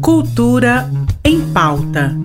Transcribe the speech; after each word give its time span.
Cultura 0.00 0.90
em 1.24 1.40
pauta. 1.52 2.16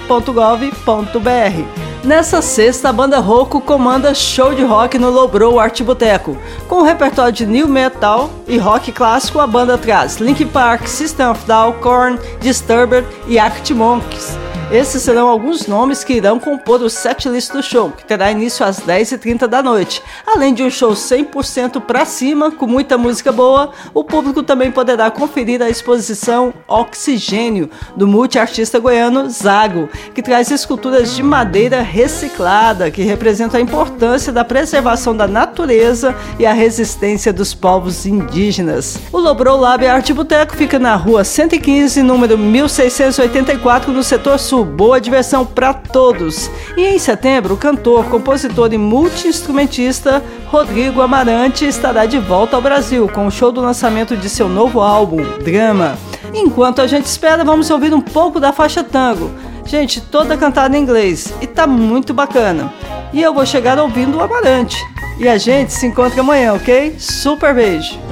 Nessa 2.02 2.42
sexta, 2.42 2.88
a 2.88 2.92
banda 2.92 3.20
Roco 3.20 3.60
comanda 3.60 4.12
show 4.12 4.52
de 4.52 4.64
rock 4.64 4.98
no 4.98 5.10
Lowbrow 5.10 5.60
Art 5.60 5.80
Boteco. 5.82 6.36
Com 6.66 6.80
um 6.80 6.82
repertório 6.82 7.32
de 7.32 7.46
new 7.46 7.68
metal 7.68 8.30
e 8.48 8.58
rock 8.58 8.90
clássico, 8.90 9.38
a 9.38 9.46
banda 9.46 9.78
traz 9.78 10.16
Linkin 10.16 10.48
Park, 10.48 10.88
System 10.88 11.30
of 11.30 11.46
Down, 11.46 11.74
Korn, 11.74 12.18
Disturbed 12.40 13.06
e 13.28 13.38
Arctic 13.38 13.76
Monkeys. 13.76 14.41
Esses 14.72 15.02
serão 15.02 15.28
alguns 15.28 15.66
nomes 15.66 16.02
que 16.02 16.14
irão 16.14 16.40
compor 16.40 16.80
o 16.80 16.88
setlist 16.88 17.52
do 17.52 17.62
show, 17.62 17.90
que 17.90 18.06
terá 18.06 18.30
início 18.30 18.64
às 18.64 18.80
10h30 18.80 19.46
da 19.46 19.62
noite. 19.62 20.02
Além 20.26 20.54
de 20.54 20.62
um 20.62 20.70
show 20.70 20.92
100% 20.92 21.78
para 21.82 22.06
cima, 22.06 22.50
com 22.50 22.66
muita 22.66 22.96
música 22.96 23.30
boa, 23.30 23.72
o 23.92 24.02
público 24.02 24.42
também 24.42 24.72
poderá 24.72 25.10
conferir 25.10 25.60
a 25.60 25.68
exposição 25.68 26.54
Oxigênio, 26.66 27.68
do 27.94 28.08
multiartista 28.08 28.78
goiano 28.78 29.28
Zago, 29.28 29.90
que 30.14 30.22
traz 30.22 30.50
esculturas 30.50 31.14
de 31.14 31.22
madeira 31.22 31.82
reciclada, 31.82 32.90
que 32.90 33.02
representam 33.02 33.60
a 33.60 33.62
importância 33.62 34.32
da 34.32 34.42
preservação 34.42 35.14
da 35.14 35.28
natureza 35.28 36.16
e 36.38 36.46
a 36.46 36.54
resistência 36.54 37.30
dos 37.30 37.52
povos 37.52 38.06
indígenas. 38.06 38.98
O 39.12 39.18
Lobro 39.18 39.54
Lab 39.54 39.86
Arte 39.86 40.14
Boteco 40.14 40.56
fica 40.56 40.78
na 40.78 40.96
rua 40.96 41.24
115, 41.24 42.02
número 42.02 42.38
1684, 42.38 43.92
no 43.92 44.02
setor 44.02 44.38
sul 44.38 44.61
boa 44.64 45.00
diversão 45.00 45.44
para 45.44 45.72
todos. 45.74 46.50
E 46.76 46.86
em 46.86 46.98
setembro, 46.98 47.54
o 47.54 47.56
cantor, 47.56 48.06
compositor 48.06 48.72
e 48.72 48.78
multi-instrumentista 48.78 50.22
Rodrigo 50.46 51.00
Amarante 51.00 51.66
estará 51.66 52.06
de 52.06 52.18
volta 52.18 52.56
ao 52.56 52.62
Brasil 52.62 53.08
com 53.08 53.26
o 53.26 53.30
show 53.30 53.50
do 53.50 53.60
lançamento 53.60 54.16
de 54.16 54.28
seu 54.28 54.48
novo 54.48 54.80
álbum, 54.80 55.22
Drama. 55.42 55.98
Enquanto 56.34 56.80
a 56.80 56.86
gente 56.86 57.06
espera, 57.06 57.44
vamos 57.44 57.70
ouvir 57.70 57.92
um 57.94 58.00
pouco 58.00 58.38
da 58.38 58.52
faixa 58.52 58.84
tango. 58.84 59.30
Gente, 59.64 60.00
toda 60.00 60.36
cantada 60.36 60.76
em 60.76 60.82
inglês 60.82 61.32
e 61.40 61.46
tá 61.46 61.66
muito 61.66 62.12
bacana. 62.12 62.72
E 63.12 63.22
eu 63.22 63.32
vou 63.32 63.46
chegar 63.46 63.78
ouvindo 63.78 64.18
o 64.18 64.22
Amarante. 64.22 64.76
E 65.18 65.28
a 65.28 65.38
gente 65.38 65.72
se 65.72 65.86
encontra 65.86 66.20
amanhã, 66.20 66.54
ok? 66.54 66.96
Super 66.98 67.54
beijo! 67.54 68.11